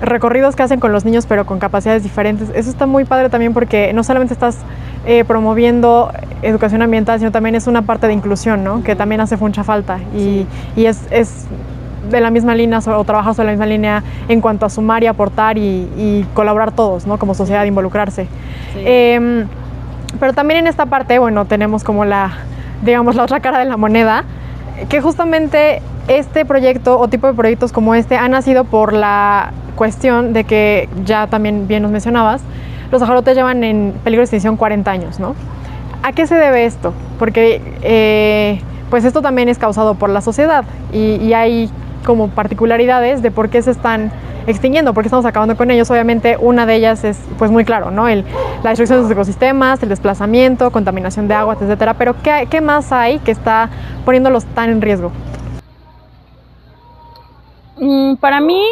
[0.00, 2.50] recorridos que hacen con los niños, pero con capacidades diferentes.
[2.54, 4.58] Eso está muy padre también porque no solamente estás
[5.06, 8.82] eh, promoviendo educación ambiental, sino también es una parte de inclusión, ¿no?
[8.82, 9.98] Que también hace mucha falta.
[10.14, 11.46] Y, y es, es,
[12.10, 15.06] de la misma línea o trabajas de la misma línea en cuanto a sumar y
[15.06, 17.18] aportar y, y colaborar todos, ¿no?
[17.18, 18.28] Como sociedad, involucrarse.
[18.76, 19.44] Eh,
[20.18, 22.32] pero también en esta parte, bueno, tenemos como la,
[22.82, 24.24] digamos, la otra cara de la moneda,
[24.88, 30.32] que justamente este proyecto o tipo de proyectos como este ha nacido por la cuestión
[30.32, 32.42] de que ya también bien nos mencionabas,
[32.90, 35.34] los ajolotes llevan en peligro de extinción 40 años, ¿no?
[36.02, 36.92] ¿A qué se debe esto?
[37.18, 38.60] Porque eh,
[38.90, 41.70] pues esto también es causado por la sociedad y, y, hay
[42.04, 44.12] como particularidades de por qué se están
[44.46, 45.90] extinguiendo, por qué estamos acabando con ellos.
[45.90, 48.08] Obviamente una de ellas es pues muy claro, ¿no?
[48.08, 48.24] El,
[48.62, 51.94] la destrucción de los ecosistemas, el desplazamiento, contaminación de aguas, etcétera.
[51.94, 53.68] Pero ¿qué, ¿qué más hay que está
[54.04, 55.12] poniéndolos tan en riesgo?
[57.80, 58.62] Mm, para mí,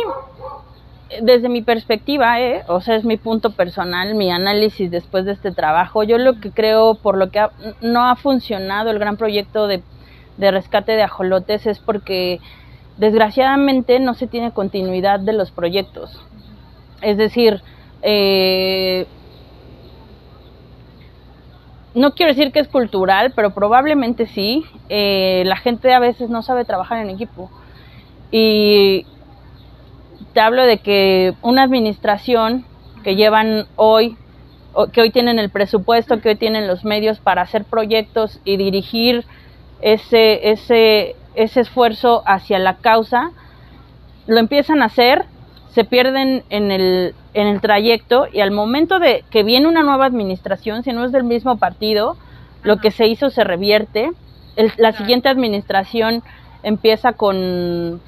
[1.22, 2.64] desde mi perspectiva, ¿eh?
[2.66, 6.50] o sea, es mi punto personal, mi análisis después de este trabajo, yo lo que
[6.50, 7.46] creo por lo que
[7.80, 9.82] no ha funcionado el gran proyecto de,
[10.38, 12.40] de rescate de ajolotes es porque
[12.96, 16.20] desgraciadamente no se tiene continuidad de los proyectos.
[17.02, 17.62] Es decir,
[18.02, 19.06] eh,
[21.94, 24.64] no quiero decir que es cultural, pero probablemente sí.
[24.88, 27.50] Eh, la gente a veces no sabe trabajar en equipo.
[28.30, 29.06] Y
[30.32, 32.66] te hablo de que una administración
[33.02, 34.16] que llevan hoy,
[34.92, 39.24] que hoy tienen el presupuesto, que hoy tienen los medios para hacer proyectos y dirigir
[39.80, 43.30] ese, ese, ese esfuerzo hacia la causa,
[44.26, 45.26] lo empiezan a hacer,
[45.70, 50.06] se pierden en el, en el trayecto y al momento de que viene una nueva
[50.06, 52.16] administración, si no es del mismo partido,
[52.62, 54.10] lo que se hizo se revierte.
[54.78, 56.22] la siguiente administración
[56.62, 58.00] empieza con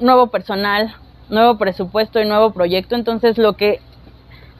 [0.00, 0.94] nuevo personal,
[1.28, 2.94] nuevo presupuesto y nuevo proyecto.
[2.94, 3.80] Entonces lo que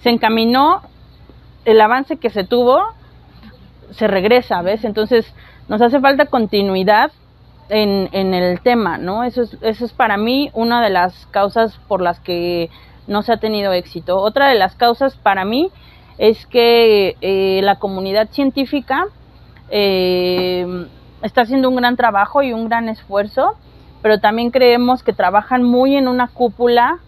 [0.02, 0.82] se encaminó,
[1.64, 2.82] el avance que se tuvo,
[3.92, 4.84] se regresa, ¿ves?
[4.84, 5.32] Entonces
[5.68, 7.12] nos hace falta continuidad
[7.68, 9.24] en, el tema, ¿no?
[9.24, 12.70] Eso es, eso es para mí una de las causas por las que
[13.06, 14.18] no se ha tenido éxito.
[14.18, 15.70] Otra de las causas para mí
[16.18, 19.06] es que eh, la comunidad científica
[19.70, 20.86] eh,
[21.22, 23.56] está haciendo un gran trabajo y un gran esfuerzo,
[24.02, 26.98] pero también creemos que trabajan muy en una cúpula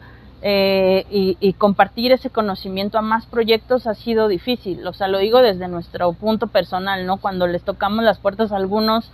[0.46, 4.86] eh, y, compartir ese conocimiento a más proyectos ha sido difícil.
[4.86, 7.16] O sea, lo digo desde nuestro punto personal, ¿no?
[7.16, 9.10] Cuando les tocamos las puertas a algunos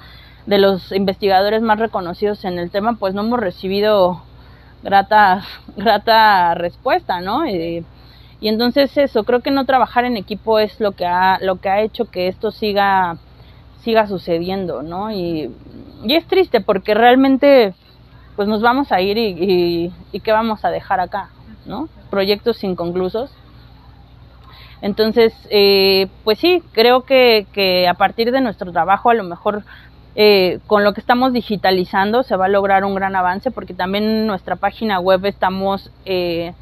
[0.46, 4.22] de los investigadores más reconocidos en el tema, pues no hemos recibido
[4.82, 5.44] grata,
[5.76, 7.46] grata respuesta, ¿no?
[8.40, 11.68] y entonces eso, creo que no trabajar en equipo es lo que ha, lo que
[11.68, 13.18] ha hecho que esto siga,
[13.82, 15.10] siga sucediendo, ¿no?
[15.12, 15.54] Y,
[16.04, 17.74] y es triste porque realmente
[18.36, 21.28] pues nos vamos a ir y, y, qué vamos a dejar acá,
[21.66, 21.90] ¿no?
[22.08, 23.30] Proyectos inconclusos.
[24.80, 29.64] Entonces, eh, pues sí, creo que, que a partir de nuestro trabajo a lo mejor
[30.16, 34.04] eh, con lo que estamos digitalizando se va a lograr un gran avance porque también
[34.04, 36.52] en nuestra página web estamos, eh,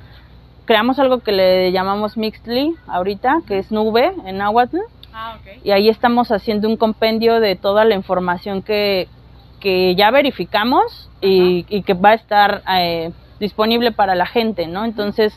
[0.67, 4.79] creamos algo que le llamamos Mixly ahorita, que es nube en Nahuatl.
[5.15, 9.09] Ah, Y ahí estamos haciendo un compendio de toda la información que,
[9.61, 14.85] que ya verificamos y, y, que va a estar eh, disponible para la gente, ¿no?
[14.85, 15.37] Entonces,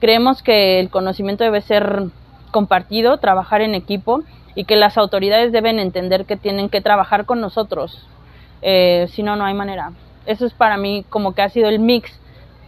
[0.00, 2.04] creemos que el conocimiento debe ser
[2.50, 7.40] compartido, trabajar en equipo y que las autoridades deben entender que tienen que trabajar con
[7.40, 8.06] nosotros,
[8.60, 9.92] eh, si no, no hay manera.
[10.26, 12.18] Eso es para mí como que ha sido el mix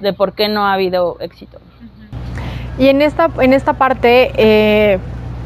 [0.01, 1.59] de por qué no ha habido éxito.
[2.79, 4.99] Y en esta, en esta parte, eh,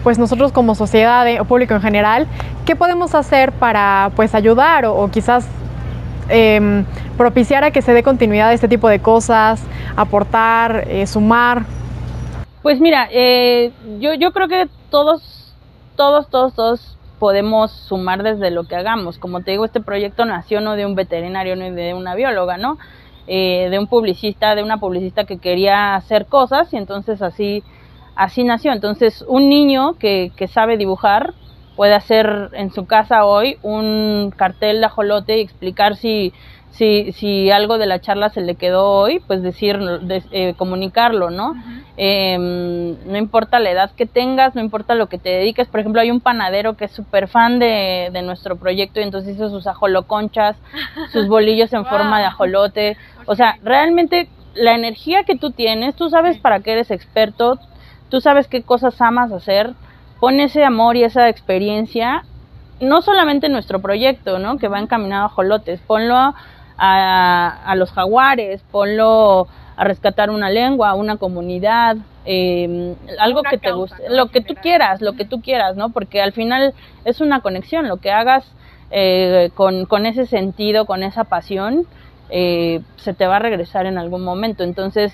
[0.03, 2.27] pues nosotros como sociedad o público en general,
[2.65, 5.47] ¿qué podemos hacer para pues ayudar o, o quizás
[6.31, 6.85] eh,
[7.17, 9.63] propiciar a que se dé continuidad a este tipo de cosas,
[9.97, 11.65] aportar, eh, sumar?
[12.63, 15.38] Pues mira, eh, yo, yo creo que todos
[15.99, 19.19] todos, todos, todos podemos sumar desde lo que hagamos.
[19.19, 22.79] Como te digo, este proyecto nació no de un veterinario ni de una bióloga, ¿no?
[23.27, 27.65] Eh, de un publicista, de una publicista que quería hacer cosas y entonces así,
[28.15, 28.73] así nació.
[28.73, 31.35] Entonces, un niño que, que sabe dibujar
[31.75, 36.33] puede hacer en su casa hoy un cartel de ajolote y explicar si
[36.71, 39.79] si, si algo de la charla se le quedó hoy, pues decir,
[40.31, 41.55] eh, comunicarlo, ¿no?
[42.01, 45.67] eh, no importa la edad que tengas, no importa lo que te dediques.
[45.67, 49.35] Por ejemplo, hay un panadero que es súper fan de, de, nuestro proyecto y entonces
[49.35, 50.57] hizo sus ajoloconchas,
[51.13, 52.97] sus bolillos en forma de ajolote.
[53.27, 57.59] O sea, realmente la energía que tú tienes, tú sabes para qué eres experto,
[58.11, 59.75] tú sabes qué cosas amas hacer,
[60.21, 62.25] pon ese amor y esa experiencia,
[62.81, 64.57] no solamente en nuestro proyecto, ¿no?
[64.59, 66.37] Que va encaminado a ajolotes, ponlo a,
[66.79, 73.71] a los jaguares, ponlo a rescatar una lengua, una comunidad, eh, algo una que te
[73.71, 74.17] guste, ¿no?
[74.17, 75.91] lo que tú quieras, lo que tú quieras, ¿no?
[75.91, 78.45] Porque al final es una conexión, lo que hagas
[78.91, 81.87] eh, con, con, ese sentido, con esa pasión,
[82.29, 84.65] eh, se te va a regresar en algún momento.
[84.65, 85.13] Entonces,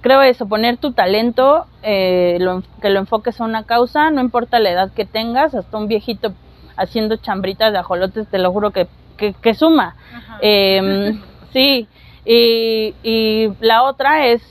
[0.00, 4.58] creo eso, poner tu talento, eh, lo, que lo enfoques a una causa, no importa
[4.58, 6.32] la edad que tengas, hasta un viejito
[6.78, 9.96] haciendo chambritas de ajolotes, te lo juro que que, que suma.
[10.40, 11.18] Eh,
[11.52, 11.88] sí,
[12.24, 14.42] y, y la otra es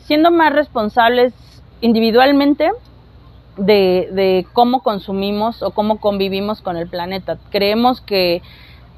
[0.00, 1.34] siendo más responsables
[1.80, 2.70] individualmente
[3.56, 7.38] de, de, cómo consumimos o cómo convivimos con el planeta.
[7.50, 8.40] Creemos que,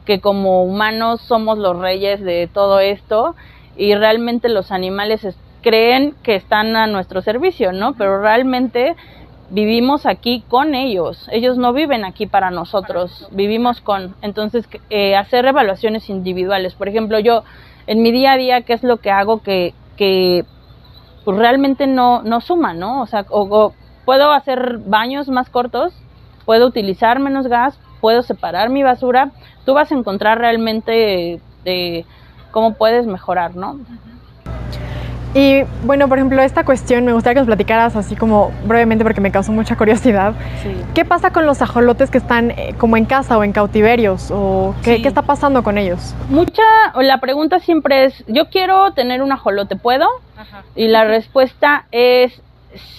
[0.04, 3.34] que como humanos somos los reyes de todo esto
[3.76, 5.26] y realmente los animales
[5.62, 7.94] creen que están a nuestro servicio, ¿no?
[7.94, 8.96] Pero realmente
[9.50, 15.44] vivimos aquí con ellos, ellos no viven aquí para nosotros, vivimos con, entonces eh, hacer
[15.44, 17.42] evaluaciones individuales, por ejemplo, yo
[17.86, 20.44] en mi día a día, ¿qué es lo que hago que, que
[21.24, 23.02] pues realmente no, no suma, ¿no?
[23.02, 25.92] O sea, o, o puedo hacer baños más cortos,
[26.44, 29.32] puedo utilizar menos gas, puedo separar mi basura,
[29.64, 32.06] tú vas a encontrar realmente de
[32.52, 33.78] cómo puedes mejorar, ¿no?
[35.34, 39.20] Y bueno, por ejemplo, esta cuestión me gustaría que nos platicaras así como brevemente porque
[39.20, 40.34] me causó mucha curiosidad.
[40.92, 44.30] ¿Qué pasa con los ajolotes que están eh, como en casa o en cautiverios?
[44.32, 46.14] ¿O qué, está pasando con ellos?
[46.28, 46.62] Mucha,
[46.96, 50.08] la pregunta siempre es, yo quiero tener un ajolote, ¿puedo?
[50.74, 52.42] Y la respuesta es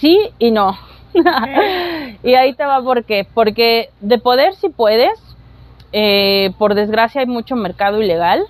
[0.00, 0.78] sí y no.
[2.22, 3.26] y ahí te va por qué.
[3.34, 5.12] Porque de poder si puedes,
[5.92, 8.42] eh, por desgracia hay mucho mercado ilegal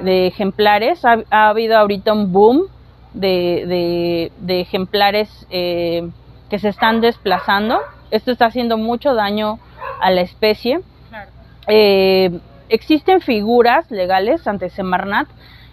[0.00, 1.04] de ejemplares.
[1.04, 2.62] Ha, habido ahorita un boom
[3.14, 6.08] de, ejemplares eh,
[6.50, 7.80] que se están desplazando.
[8.10, 9.58] Esto está haciendo mucho daño
[10.00, 10.80] a la especie.
[11.66, 15.28] Eh, existen figuras legales ante Semarnat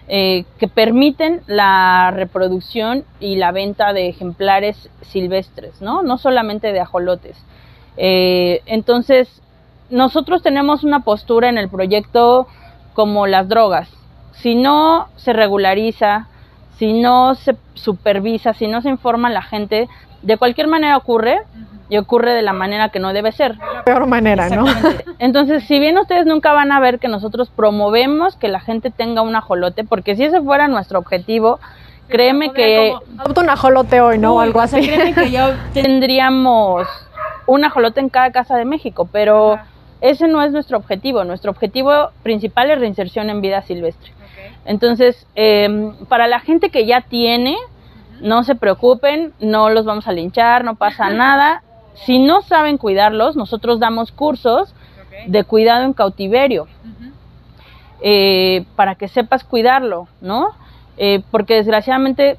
[0.07, 6.01] eh, que permiten la reproducción y la venta de ejemplares silvestres, ¿no?
[6.01, 7.37] No solamente de ajolotes.
[7.97, 9.41] entonces,
[9.89, 12.47] nosotros tenemos una postura en el proyecto
[12.93, 13.89] como las drogas.
[14.33, 16.27] Si no se regulariza,
[16.79, 19.89] si no se supervisa, si no se informa a la gente,
[20.21, 21.41] de cualquier manera ocurre
[21.89, 23.57] y ocurre de la manera que no debe ser.
[23.57, 24.65] La peor manera, ¿no?
[25.19, 29.21] Entonces, si bien ustedes nunca van a ver que nosotros promovemos que la gente tenga
[29.21, 31.59] un ajolote, porque si ese fuera nuestro objetivo,
[32.07, 32.93] créeme que...
[33.17, 34.35] Adopta un ajolote hoy, ¿no?
[34.35, 34.79] o algo así.
[34.81, 36.87] créeme que ya tendríamos
[37.45, 39.59] un ajolote en cada casa de México, pero...
[40.01, 41.25] Ese no es nuestro objetivo.
[41.25, 44.13] Nuestro objetivo principal es reinserción en vida silvestre.
[44.69, 47.57] Entonces, em, para la gente que ya tiene,
[48.21, 51.63] no se preocupen, no los vamos a linchar, no pasa nada.
[51.95, 54.75] Si no saben cuidarlos, nosotros damos cursos
[55.25, 56.67] de cuidado en cautiverio
[58.01, 60.51] eh, para que sepas cuidarlo, ¿no?
[60.97, 62.37] Eh, porque desgraciadamente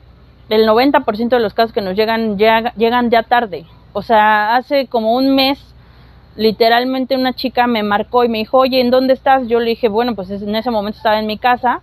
[0.50, 3.66] el 90% de los casos que nos llegan llegan ya tarde.
[3.92, 5.58] O sea, hace como un mes
[6.36, 9.48] literalmente una chica me marcó y me dijo, oye, ¿en dónde estás?
[9.48, 11.82] Yo le dije, bueno, pues en ese momento estaba en mi casa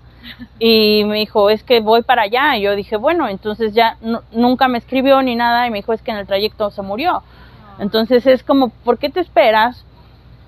[0.60, 2.58] y me dijo, es que voy para allá.
[2.58, 3.98] Y yo dije, bueno, entonces ya
[4.32, 7.12] nunca me escribió ni nada y me dijo, es que en el trayecto se murió.
[7.12, 7.78] Ah.
[7.80, 9.86] Entonces es como, ¿por qué te esperas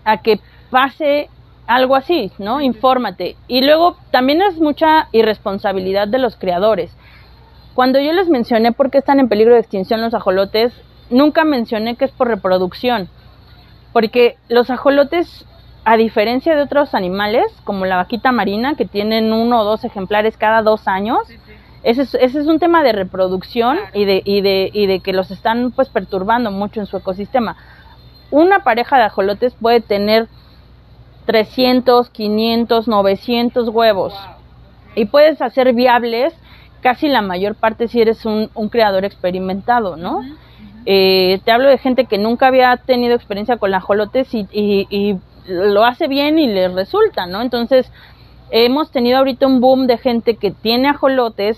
[0.03, 0.39] a que
[0.69, 1.29] pase
[1.67, 2.61] algo así, ¿no?
[2.61, 3.35] Infórmate.
[3.47, 6.95] Y luego también es mucha irresponsabilidad de los creadores.
[7.75, 10.73] Cuando yo les mencioné por qué están en peligro de extinción los ajolotes,
[11.09, 13.09] nunca mencioné que es por reproducción
[13.93, 15.45] porque los ajolotes,
[15.89, 20.37] a diferencia de otros animales, como la vaquita marina, que tienen uno o dos ejemplares
[20.37, 21.17] cada dos años,
[21.81, 25.71] Ese, es, un tema de reproducción y, de, y, de, y de que los están
[25.71, 27.57] pues perturbando mucho en su ecosistema.
[28.29, 30.27] Una pareja de ajolotes puede tener
[31.25, 34.13] 300, 500, 900 huevos
[34.93, 36.35] y puedes hacer viables
[36.81, 40.21] casi la mayor parte si eres un, un creador experimentado, ¿no?
[40.85, 45.17] Eh, te hablo de gente que nunca había tenido experiencia con ajolotes y, y,
[45.49, 47.41] lo hace bien y le resulta, ¿no?
[47.41, 47.91] Entonces,
[48.51, 51.57] hemos tenido ahorita un boom de gente que tiene ajolotes,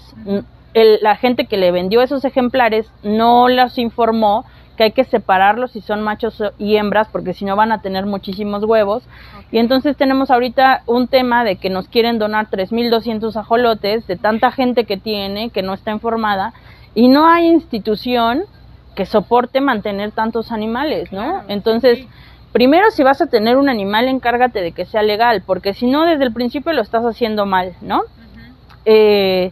[0.73, 4.45] la gente que le vendió esos ejemplares no los informó
[4.77, 8.05] que hay que separarlos si son machos y hembras porque si no van a tener
[8.05, 9.03] muchísimos huevos.
[9.51, 14.49] Y entonces tenemos ahorita un tema de que nos quieren donar 3.200 ajolotes de tanta
[14.51, 16.53] gente que tiene, que no está informada,
[16.95, 18.43] y no hay institución
[18.95, 21.43] que soporte mantener tantos animales, ¿no?
[21.47, 22.05] Entonces,
[22.51, 26.05] primero si vas a tener un animal, encárgate de que sea legal, porque si no,
[26.05, 28.03] desde el principio lo estás haciendo mal, ¿no?
[28.85, 29.51] Eh,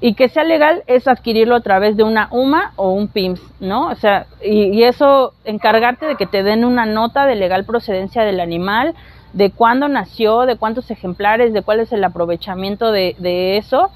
[0.00, 3.88] y que sea legal es adquirirlo a través de una UMA o un PIMS, ¿no?
[3.88, 8.40] O sea, y, eso, encargarte de que te den una nota de legal procedencia del
[8.40, 8.94] animal,
[9.32, 13.90] de cuándo nació, de cuántos ejemplares, de cuál es el aprovechamiento de, de eso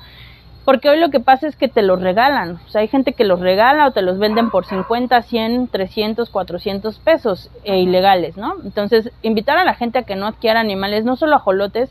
[0.64, 2.60] porque hoy lo que pasa es que te los regalan.
[2.66, 6.28] O sea, hay gente que los regala o te los venden por 50, 100, 300,
[6.30, 8.56] 400 pesos e ilegales, ¿no?
[8.62, 11.90] Entonces, invitar a la gente a que no adquiera animales, no solo ajolotes,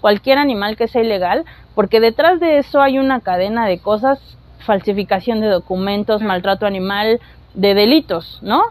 [0.00, 4.18] cualquier animal que sea ilegal, porque detrás de eso hay una cadena de cosas,
[4.60, 7.20] falsificación de documentos, maltrato animal,
[7.54, 8.62] de delitos, ¿no?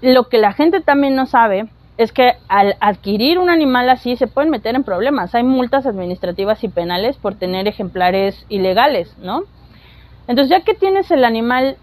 [0.00, 1.68] Lo que la gente también no sabe
[1.98, 5.34] es que al adquirir un animal así se pueden meter en problemas.
[5.34, 9.42] Hay multas administrativas y penales por tener ejemplares ilegales, ¿no?
[10.28, 11.76] Entonces, ya que tienes el animal,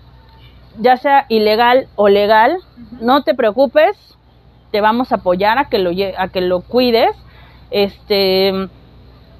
[0.79, 2.57] ya sea ilegal o legal,
[3.01, 3.97] no te preocupes,
[4.71, 7.11] te vamos a apoyar a que lo, a que lo cuides.
[7.69, 8.53] Este,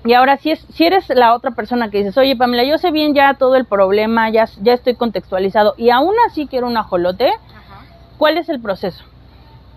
[0.04, 2.92] y ahora, si, es, si eres la otra persona que dices, oye, Pamela, yo sé
[2.92, 7.32] bien ya todo el problema, ya, ya estoy contextualizado, y aún así quiero un ajolote,
[8.18, 9.06] ¿cuál es el proceso?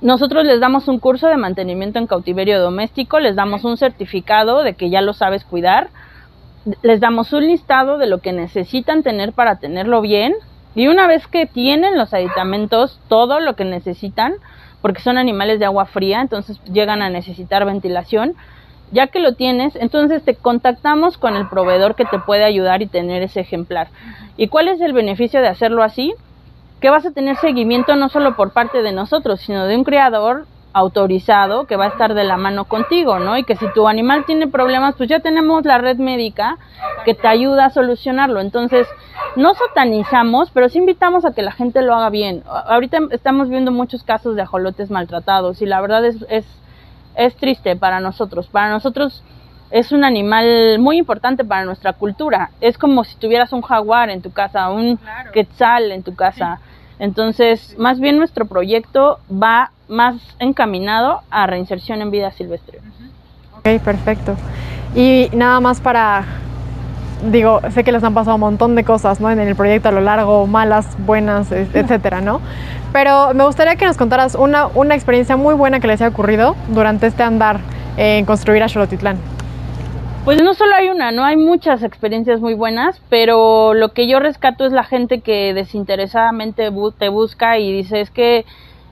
[0.00, 4.74] Nosotros les damos un curso de mantenimiento en cautiverio doméstico, les damos un certificado de
[4.74, 5.88] que ya lo sabes cuidar,
[6.82, 10.34] les damos un listado de lo que necesitan tener para tenerlo bien
[10.76, 14.34] y una vez que tienen los aditamentos, todo lo que necesitan,
[14.82, 18.34] porque son animales de agua fría, entonces llegan a necesitar ventilación,
[18.90, 22.86] Ya que lo tienes, entonces te contactamos con el proveedor que te puede ayudar y
[22.86, 23.88] tener ese ejemplar.
[24.38, 26.14] ¿Y cuál es el beneficio de hacerlo así?
[26.80, 30.46] Que vas a tener seguimiento no solo por parte de nosotros, sino de un criador
[30.72, 33.36] autorizado que va a estar de la mano contigo, ¿no?
[33.36, 36.58] Y que si tu animal tiene problemas, pues ya tenemos la red médica
[37.04, 38.40] que te ayuda a solucionarlo.
[38.40, 38.86] Entonces,
[39.36, 42.44] no satanizamos, pero sí invitamos a que la gente lo haga bien.
[42.46, 46.46] Ahorita estamos viendo muchos casos de ajolotes maltratados y la verdad es, es,
[47.16, 48.48] es triste para nosotros.
[48.48, 49.22] Para nosotros
[49.70, 52.50] es un animal muy importante para nuestra cultura.
[52.60, 54.98] Es como si tuvieras un jaguar en tu casa, un
[55.32, 56.60] quetzal en tu casa.
[56.98, 62.80] Entonces, más bien nuestro proyecto va más encaminado a reinserción en vida silvestre.
[63.58, 64.36] Ok, perfecto.
[64.94, 66.24] Y nada más para,
[67.30, 69.30] digo, sé que les han pasado un montón de cosas, ¿no?
[69.30, 72.40] En el proyecto a lo largo, malas, buenas, etcétera, ¿no?
[72.92, 76.56] Pero me gustaría que nos contaras una, una experiencia muy buena que les haya ocurrido
[76.68, 77.60] durante este andar
[77.96, 79.18] en construir a Xolotitlán.
[80.24, 84.20] Pues no solo hay una, no hay muchas experiencias muy buenas, pero lo que yo
[84.20, 88.44] rescato es la gente que desinteresadamente te busca y dice es que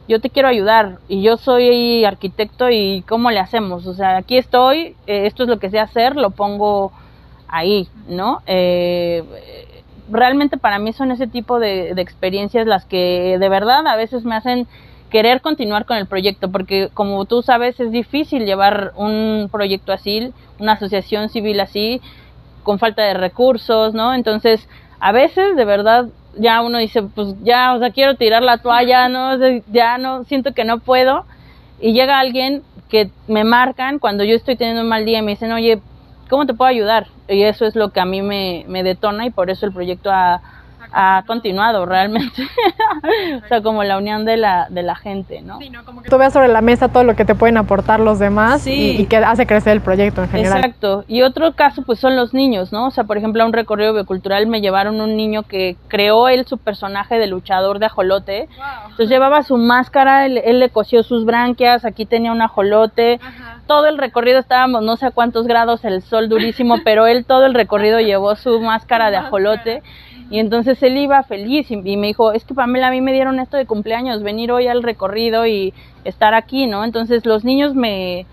[0.08, 4.38] yo te quiero ayudar y yo soy arquitecto y cómo le hacemos, o sea, aquí
[4.38, 6.92] estoy, eh, esto es lo que sé hacer, lo pongo
[7.48, 8.40] ahí, ¿no?
[8.46, 9.22] Eh,
[10.10, 14.36] realmente para mí son ese tipo de experiencias las que de verdad a veces me
[14.36, 14.66] hacen
[15.10, 20.32] querer continuar con el proyecto, porque como tú sabes es difícil llevar un proyecto así,
[20.58, 22.00] una asociación civil así,
[22.62, 24.14] con falta de recursos, ¿no?
[24.14, 24.68] Entonces,
[25.00, 26.06] a veces de verdad
[26.38, 29.38] ya uno dice, pues ya, o sea, quiero tirar la toalla, no,
[29.72, 31.24] ya no, siento que no puedo,
[31.80, 35.32] y llega alguien que me marcan cuando yo estoy teniendo un mal día y me
[35.32, 35.80] dicen, oye,
[36.28, 37.08] ¿cómo te puedo ayudar?
[37.28, 40.10] Y eso es lo que a mí me, me detona y por eso el proyecto
[40.10, 40.40] ha,
[40.92, 42.42] ha continuado realmente.
[43.44, 45.58] o sea, como la unión de la, de la gente, ¿no?
[45.58, 45.84] Sí, ¿no?
[45.84, 48.66] Como que tú veas sobre la mesa todo lo que te pueden aportar los demás
[48.66, 50.58] y, que hace crecer el proyecto en general.
[50.58, 51.04] Exacto.
[51.08, 52.86] Y otro caso, pues son los niños, ¿no?
[52.86, 56.46] O sea, por ejemplo, a un recorrido biocultural me llevaron un niño que creó él
[56.46, 58.48] su personaje de luchador de ajolote.
[58.82, 63.20] Entonces llevaba su máscara, él, le cosió sus branquias, aquí tenía un ajolote.
[63.66, 67.46] Todo el recorrido estábamos no sé a cuántos grados, el sol durísimo, pero él todo
[67.46, 69.82] el recorrido llevó su máscara de ajolote.
[70.30, 73.38] Y entonces él iba feliz y, me dijo, es que Pamela, a mí me dieron
[73.38, 75.72] esto de cumpleaños, venir hoy al recorrido y
[76.04, 76.84] estar aquí, ¿no?
[76.84, 78.26] Entonces los niños me,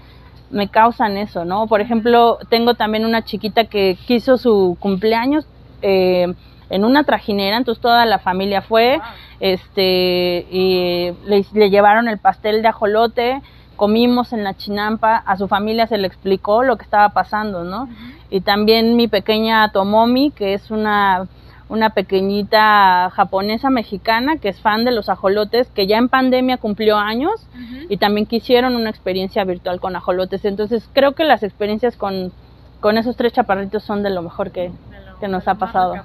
[0.50, 1.68] me causan eso, ¿no?
[1.68, 5.46] Por ejemplo, tengo también una chiquita que quiso su cumpleaños
[5.84, 6.34] eh,
[6.70, 9.00] en una trajinera, entonces toda la familia fue,
[9.40, 13.42] este, y le, le, llevaron el pastel de ajolote,
[13.76, 17.88] comimos en la chinampa, a su familia se le explicó lo que estaba pasando, ¿no?
[18.32, 21.28] Y también mi pequeña Tomomi, que es una
[21.70, 26.98] una pequeñita japonesa mexicana que es fan de los ajolotes, que ya en pandemia cumplió
[26.98, 27.48] años
[27.90, 30.46] y también quisieron una experiencia virtual con ajolotes.
[30.46, 32.32] Entonces creo que las experiencias con,
[32.80, 34.72] con esos tres chaparritos son de lo mejor que,
[35.20, 35.96] que nos ha pasado.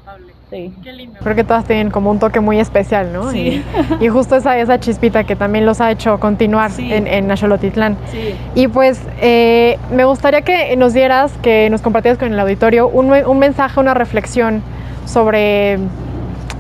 [0.51, 0.73] Sí.
[0.83, 1.21] Qué lindo.
[1.23, 3.31] Creo que todas tienen como un toque muy especial, ¿no?
[3.31, 3.63] Sí.
[4.01, 7.99] Y, justo esa, esa chispita que también los ha hecho continuar en, en Axolotitlán.
[8.11, 8.35] Sí.
[8.55, 13.13] Y pues eh, me gustaría que nos dieras, que nos compartieras con el auditorio un,
[13.13, 14.63] un mensaje, una reflexión
[15.09, 15.79] sobre,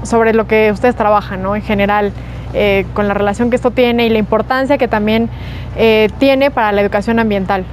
[0.02, 1.54] sobre lo que ustedes trabajan, ¿no?
[1.54, 2.12] En general,
[2.54, 5.28] eh, con la relación que esto tiene y la importancia que también
[5.76, 7.64] eh, tiene para la educación ambiental.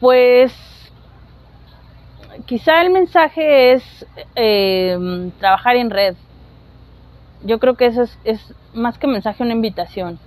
[0.00, 0.52] Pues
[2.46, 6.14] quizá el mensaje es eh, trabajar en red.
[7.42, 10.18] Yo creo que eso es, es, más que mensaje una invitación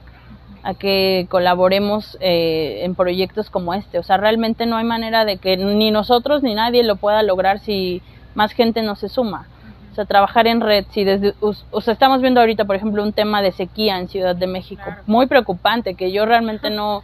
[0.61, 3.97] a que colaboremos en proyectos como este.
[3.97, 7.59] O sea, realmente no hay manera de que ni nosotros ni nadie lo pueda lograr
[7.59, 8.01] si
[8.35, 9.47] más gente no se suma.
[9.91, 13.13] O sea, trabajar en red, si desde, o sea, estamos viendo ahorita, por ejemplo, un
[13.13, 17.03] tema de sequía en Ciudad de México, muy preocupante, que yo realmente no,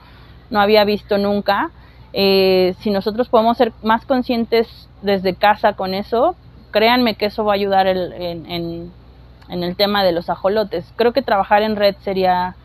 [0.49, 1.71] no había visto nunca.
[2.13, 6.36] Eh, si nosotros podemos ser más conscientes desde casa con eso,
[6.71, 8.91] créanme que eso va a ayudar en, en,
[9.49, 10.86] en, el tema de los ajolotes.
[10.95, 12.55] Creo que trabajar en red sería,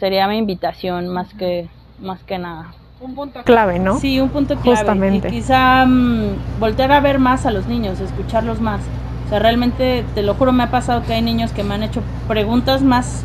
[0.00, 1.68] sería mi invitación más que,
[2.00, 3.98] más que nada un punto clave, ¿no?
[3.98, 4.78] Sí, un punto clave.
[4.78, 5.28] Justamente.
[5.28, 8.80] Y quizá mm, voltear a ver más a los niños, escucharlos más.
[9.26, 11.82] O sea, realmente, te lo juro, me ha pasado que hay niños que me han
[11.82, 13.22] hecho preguntas más,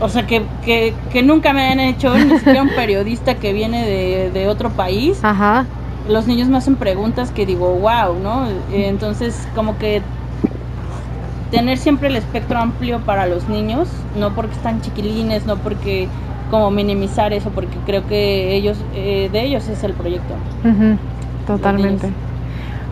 [0.00, 3.86] o sea, que, que, que nunca me han hecho, ni siquiera un periodista que viene
[3.86, 5.20] de, de otro país.
[5.22, 5.66] Ajá.
[6.08, 8.48] Los niños me hacen preguntas que digo, wow, ¿no?
[8.72, 10.02] Entonces, como que
[11.50, 13.88] tener siempre el espectro amplio para los niños,
[14.18, 16.08] no porque están chiquilines, no porque
[16.50, 20.34] como minimizar eso porque creo que ellos eh, de ellos es el proyecto.
[21.46, 22.10] Totalmente.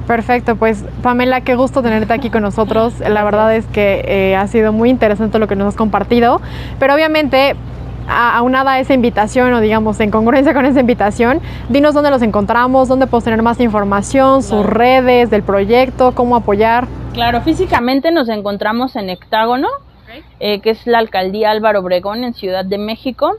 [0.07, 2.99] Perfecto, pues Pamela, qué gusto tenerte aquí con nosotros.
[3.01, 6.41] La verdad es que eh, ha sido muy interesante lo que nos has compartido,
[6.79, 7.57] pero obviamente
[8.09, 12.89] aunada a esa invitación o digamos en congruencia con esa invitación, dinos dónde los encontramos,
[12.89, 16.87] dónde podemos tener más información, sus redes del proyecto, cómo apoyar.
[17.13, 19.69] Claro, físicamente nos encontramos en Hectágono,
[20.41, 23.37] eh, que es la alcaldía Álvaro Obregón en Ciudad de México.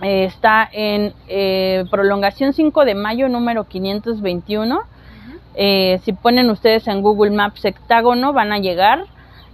[0.00, 4.82] Eh, está en eh, prolongación 5 de mayo número 521.
[6.02, 9.06] si ponen ustedes en Google Maps Hectágono van a llegar.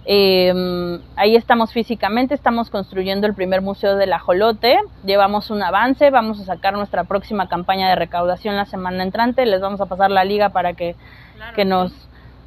[0.05, 6.45] ahí estamos físicamente, estamos construyendo el primer museo del ajolote, llevamos un avance, vamos a
[6.45, 10.49] sacar nuestra próxima campaña de recaudación la semana entrante, les vamos a pasar la liga
[10.49, 10.95] para que,
[11.55, 11.91] que nos,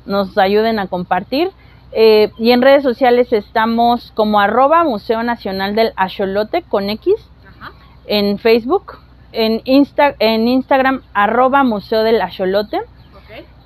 [0.06, 1.52] nos ayuden a compartir.
[1.92, 7.14] Eh, y en redes sociales estamos como arroba Museo Nacional del Axolote con X.
[8.06, 8.98] En Facebook.
[9.32, 12.80] En, Insta, en Instagram arroba Museo del Axolote.